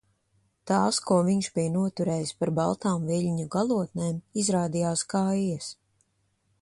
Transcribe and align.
Tās, 0.69 0.99
ko 1.09 1.17
viņš 1.27 1.49
bija 1.59 1.73
noturējis 1.75 2.31
par 2.39 2.53
baltām 2.61 3.05
viļņu 3.11 3.47
galotnēm, 3.57 4.17
izrādījās 4.45 5.05
kaijas. 5.17 5.69